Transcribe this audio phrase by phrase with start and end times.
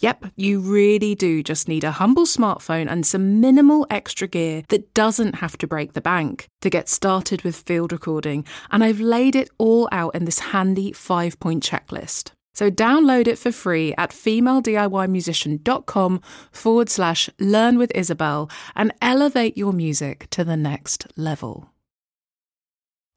[0.00, 4.94] Yep, you really do just need a humble smartphone and some minimal extra gear that
[4.94, 8.46] doesn't have to break the bank to get started with field recording.
[8.70, 12.30] And I've laid it all out in this handy five point checklist.
[12.54, 16.20] So download it for free at femalediymusician.com
[16.50, 21.68] forward slash learn with Isabel and elevate your music to the next level.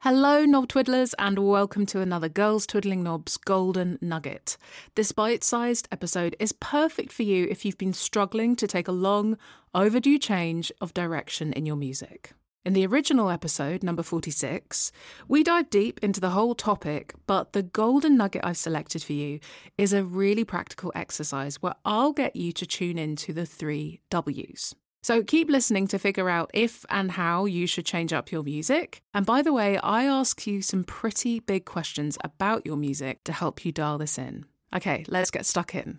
[0.04, 4.58] Hello, knob twiddlers, and welcome to another Girls Twiddling Knobs Golden Nugget.
[4.96, 8.92] This bite sized episode is perfect for you if you've been struggling to take a
[8.92, 9.38] long,
[9.74, 12.34] overdue change of direction in your music.
[12.66, 14.92] In the original episode, number 46,
[15.26, 19.40] we dive deep into the whole topic, but the golden nugget I've selected for you
[19.78, 24.00] is a really practical exercise where I'll get you to tune in to the three
[24.10, 24.74] W's.
[25.04, 29.02] So keep listening to figure out if and how you should change up your music.
[29.12, 33.32] And by the way, I ask you some pretty big questions about your music to
[33.32, 34.46] help you dial this in.
[34.74, 35.98] Okay, let's get stuck in.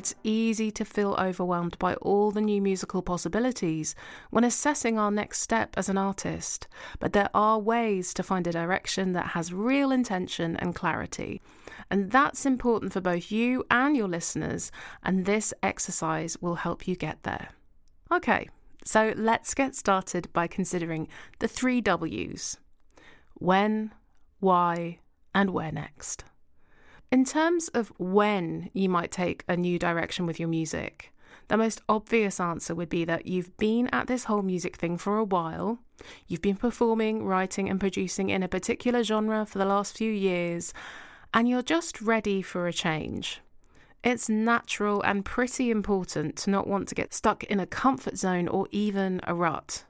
[0.00, 3.94] It's easy to feel overwhelmed by all the new musical possibilities
[4.30, 6.68] when assessing our next step as an artist,
[7.00, 11.42] but there are ways to find a direction that has real intention and clarity.
[11.90, 16.96] And that's important for both you and your listeners, and this exercise will help you
[16.96, 17.50] get there.
[18.10, 18.48] Okay,
[18.82, 21.08] so let's get started by considering
[21.40, 22.56] the three W's
[23.34, 23.92] when,
[24.38, 25.00] why,
[25.34, 26.24] and where next.
[27.10, 31.12] In terms of when you might take a new direction with your music,
[31.48, 35.18] the most obvious answer would be that you've been at this whole music thing for
[35.18, 35.80] a while.
[36.28, 40.72] You've been performing, writing, and producing in a particular genre for the last few years,
[41.34, 43.40] and you're just ready for a change.
[44.04, 48.46] It's natural and pretty important to not want to get stuck in a comfort zone
[48.46, 49.82] or even a rut.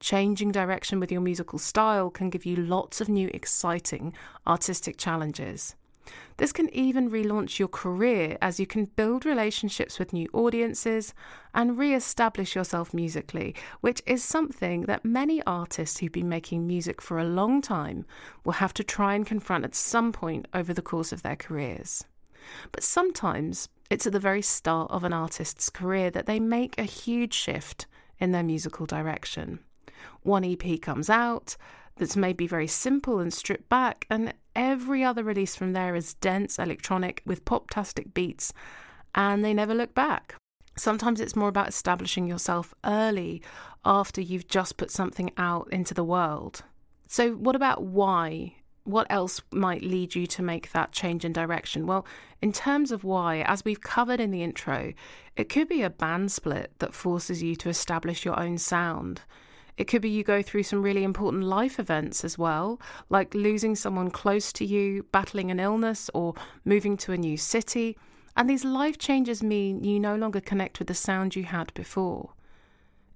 [0.00, 4.12] Changing direction with your musical style can give you lots of new, exciting
[4.44, 5.76] artistic challenges.
[6.36, 11.14] This can even relaunch your career as you can build relationships with new audiences
[11.54, 17.00] and re establish yourself musically, which is something that many artists who've been making music
[17.00, 18.04] for a long time
[18.44, 22.04] will have to try and confront at some point over the course of their careers.
[22.72, 26.84] But sometimes it's at the very start of an artist's career that they make a
[26.84, 27.86] huge shift
[28.18, 29.60] in their musical direction.
[30.22, 31.56] One EP comes out,
[31.96, 36.58] that's maybe very simple and stripped back, and every other release from there is dense
[36.58, 38.52] electronic with pop-tastic beats,
[39.14, 40.36] and they never look back.
[40.76, 43.42] Sometimes it's more about establishing yourself early
[43.84, 46.62] after you've just put something out into the world.
[47.06, 48.56] So, what about why?
[48.82, 51.86] What else might lead you to make that change in direction?
[51.86, 52.04] Well,
[52.42, 54.92] in terms of why, as we've covered in the intro,
[55.36, 59.22] it could be a band split that forces you to establish your own sound.
[59.76, 62.80] It could be you go through some really important life events as well,
[63.10, 67.96] like losing someone close to you, battling an illness, or moving to a new city.
[68.36, 72.34] And these life changes mean you no longer connect with the sound you had before.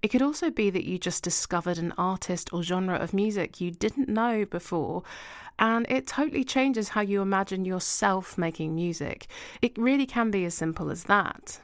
[0.01, 3.73] It could also be that you just discovered an artist or genre of music you
[3.73, 5.03] didn't know before,
[5.59, 9.27] and it totally changes how you imagine yourself making music.
[9.61, 11.61] It really can be as simple as that.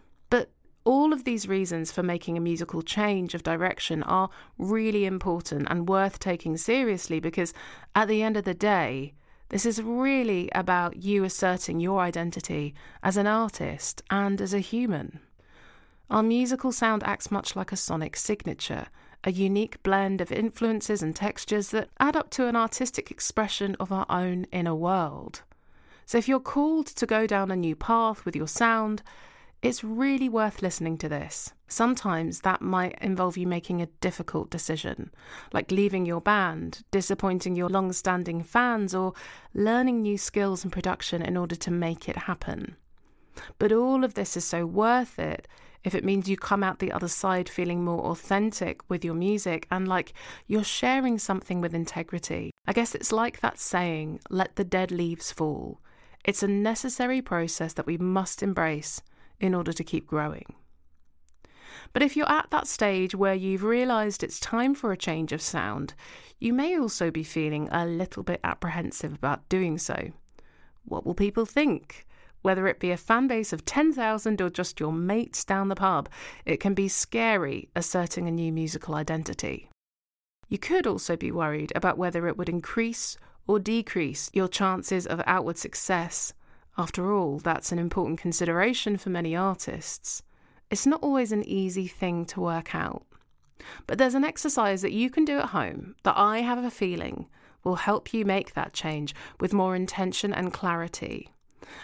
[0.85, 4.29] All of these reasons for making a musical change of direction are
[4.59, 7.55] really important and worth taking seriously because
[7.95, 9.15] at the end of the day,
[9.49, 15.21] this is really about you asserting your identity as an artist and as a human.
[16.11, 18.89] Our musical sound acts much like a sonic signature,
[19.25, 23.91] a unique blend of influences and textures that add up to an artistic expression of
[23.91, 25.43] our own inner world.
[26.05, 29.03] So, if you're called to go down a new path with your sound,
[29.65, 31.55] it's really worth listening to this.
[31.69, 35.11] Sometimes that might involve you making a difficult decision,
[35.55, 39.15] like leaving your band, disappointing your long standing fans, or
[39.55, 42.77] learning new skills in production in order to make it happen.
[43.59, 45.49] But all of this is so worth it
[45.83, 49.67] if it means you come out the other side feeling more authentic with your music
[49.71, 50.13] and like
[50.47, 52.51] you're sharing something with integrity.
[52.67, 55.81] I guess it's like that saying, let the dead leaves fall.
[56.23, 59.01] It's a necessary process that we must embrace
[59.41, 60.55] in order to keep growing.
[61.93, 65.43] But if you're at that stage where you've realised it's time for a change of
[65.43, 65.95] sound,
[66.39, 70.13] you may also be feeling a little bit apprehensive about doing so.
[70.85, 72.07] What will people think?
[72.43, 76.09] Whether it be a fan base of 10,000 or just your mates down the pub,
[76.45, 79.71] it can be scary asserting a new musical identity.
[80.49, 83.17] You could also be worried about whether it would increase
[83.47, 86.35] or decrease your chances of outward success.
[86.77, 90.23] After all, that's an important consideration for many artists.
[90.71, 93.05] It's not always an easy thing to work out.
[93.87, 97.29] But there's an exercise that you can do at home that I have a feeling
[97.63, 101.31] will help you make that change with more intention and clarity.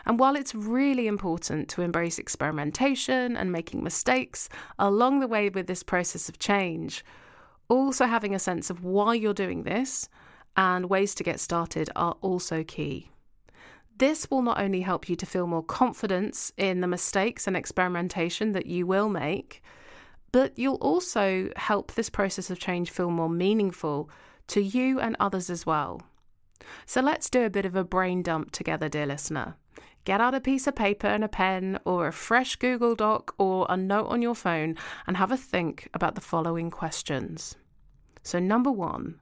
[0.05, 4.49] And while it's really important to embrace experimentation and making mistakes
[4.79, 7.05] along the way with this process of change,
[7.69, 10.09] also having a sense of why you're doing this
[10.57, 13.11] and ways to get started are also key.
[14.00, 18.52] This will not only help you to feel more confidence in the mistakes and experimentation
[18.52, 19.62] that you will make,
[20.32, 24.08] but you'll also help this process of change feel more meaningful
[24.47, 26.00] to you and others as well.
[26.87, 29.56] So let's do a bit of a brain dump together, dear listener.
[30.06, 33.67] Get out a piece of paper and a pen, or a fresh Google Doc, or
[33.69, 37.55] a note on your phone, and have a think about the following questions.
[38.23, 39.20] So, number one,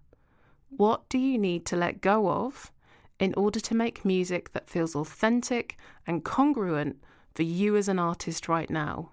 [0.69, 2.71] what do you need to let go of
[3.19, 5.77] in order to make music that feels authentic
[6.07, 6.97] and congruent
[7.35, 9.13] for you as an artist right now?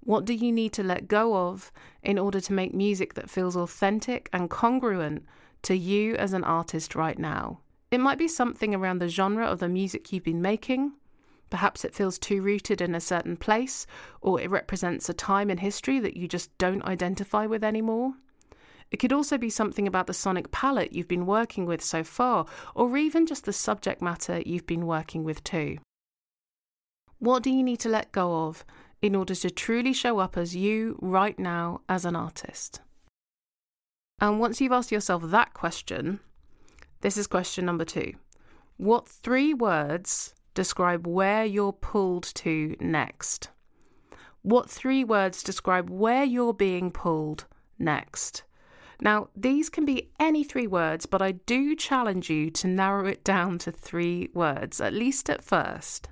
[0.00, 3.56] What do you need to let go of in order to make music that feels
[3.56, 5.24] authentic and congruent
[5.62, 7.60] to you as an artist right now?
[7.90, 10.92] It might be something around the genre of the music you've been making.
[11.50, 13.86] Perhaps it feels too rooted in a certain place,
[14.20, 18.14] or it represents a time in history that you just don't identify with anymore.
[18.90, 22.46] It could also be something about the sonic palette you've been working with so far,
[22.74, 25.78] or even just the subject matter you've been working with too.
[27.18, 28.64] What do you need to let go of
[29.02, 32.80] in order to truly show up as you right now as an artist?
[34.20, 36.20] And once you've asked yourself that question,
[37.00, 38.14] this is question number two.
[38.76, 43.50] What three words describe where you're pulled to next?
[44.42, 47.46] What three words describe where you're being pulled
[47.78, 48.44] next?
[49.00, 53.24] Now, these can be any three words, but I do challenge you to narrow it
[53.24, 56.08] down to three words, at least at first.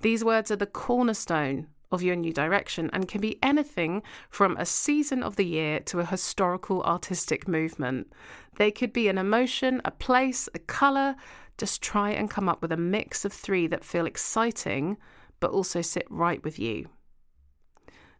[0.00, 4.66] These words are the cornerstone of your new direction and can be anything from a
[4.66, 8.12] season of the year to a historical artistic movement.
[8.56, 11.16] They could be an emotion, a place, a colour.
[11.58, 14.96] Just try and come up with a mix of three that feel exciting
[15.40, 16.88] but also sit right with you.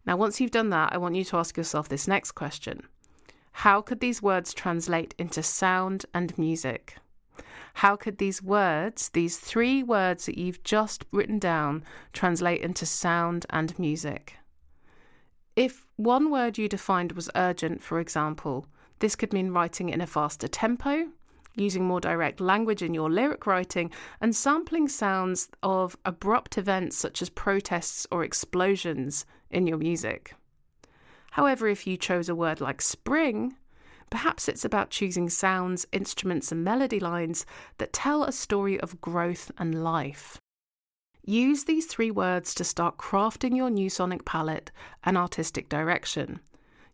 [0.06, 2.82] Now, once you've done that, I want you to ask yourself this next question
[3.60, 6.96] How could these words translate into sound and music?
[7.74, 11.84] How could these words, these three words that you've just written down,
[12.14, 14.36] translate into sound and music?
[15.56, 18.64] If one word you defined was urgent, for example,
[19.00, 21.08] this could mean writing in a faster tempo,
[21.54, 23.90] using more direct language in your lyric writing,
[24.22, 30.34] and sampling sounds of abrupt events such as protests or explosions in your music.
[31.30, 33.56] However, if you chose a word like spring,
[34.10, 37.46] Perhaps it's about choosing sounds, instruments, and melody lines
[37.78, 40.36] that tell a story of growth and life.
[41.24, 44.72] Use these three words to start crafting your new sonic palette
[45.04, 46.40] and artistic direction.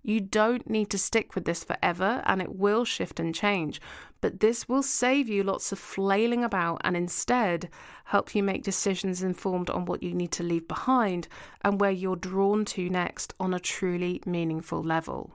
[0.06, 3.80] You don't need to stick with this forever and it will shift and change,
[4.20, 7.68] but this will save you lots of flailing about and instead
[8.04, 11.26] help you make decisions informed on what you need to leave behind
[11.62, 15.34] and where you're drawn to next on a truly meaningful level.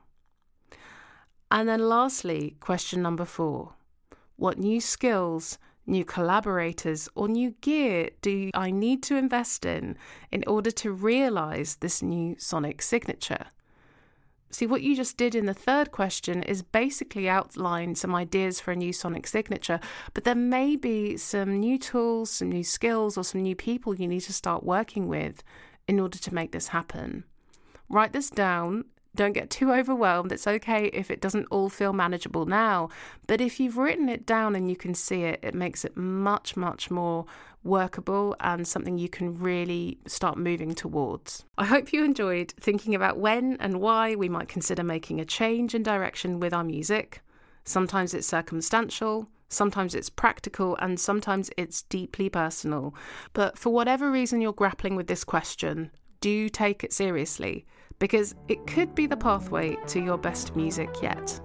[1.51, 3.73] And then, lastly, question number four
[4.37, 9.97] What new skills, new collaborators, or new gear do I need to invest in
[10.31, 13.47] in order to realize this new sonic signature?
[14.51, 18.72] See, what you just did in the third question is basically outline some ideas for
[18.72, 19.79] a new sonic signature,
[20.13, 24.10] but there may be some new tools, some new skills, or some new people you
[24.10, 25.41] need to start working with
[25.88, 27.24] in order to make this happen.
[27.88, 30.31] Write this down don't get too overwhelmed.
[30.31, 32.89] It's okay if it doesn't all feel manageable now.
[33.27, 36.55] But if you've written it down and you can see it, it makes it much,
[36.55, 37.25] much more
[37.63, 41.43] workable and something you can really start moving towards.
[41.57, 45.75] I hope you enjoyed thinking about when and why we might consider making a change
[45.75, 47.21] in direction with our music.
[47.65, 52.95] Sometimes it's circumstantial, sometimes it's practical, and sometimes it's deeply personal.
[53.33, 55.91] But for whatever reason you're grappling with this question,
[56.21, 57.65] do take it seriously
[58.01, 61.39] because it could be the pathway to your best music yet.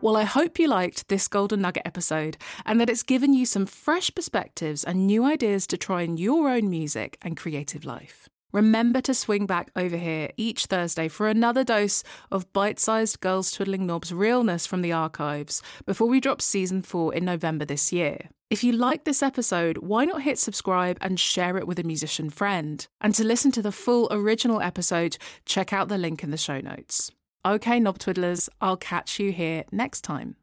[0.00, 3.66] Well, I hope you liked this Golden Nugget episode and that it's given you some
[3.66, 8.29] fresh perspectives and new ideas to try in your own music and creative life.
[8.52, 13.52] Remember to swing back over here each Thursday for another dose of bite sized Girls
[13.52, 18.30] Twiddling Knobs realness from the archives before we drop season 4 in November this year.
[18.50, 22.30] If you like this episode, why not hit subscribe and share it with a musician
[22.30, 22.84] friend?
[23.00, 25.16] And to listen to the full original episode,
[25.46, 27.12] check out the link in the show notes.
[27.46, 30.34] Okay, knob twiddlers, I'll catch you here next time.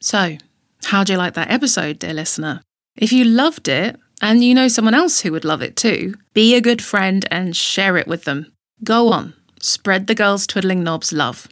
[0.00, 0.38] So,
[0.84, 2.62] how'd you like that episode, dear listener?
[2.94, 6.54] If you loved it, and you know someone else who would love it too, be
[6.54, 8.52] a good friend and share it with them.
[8.84, 11.48] Go on, spread the girls twiddling knobs love.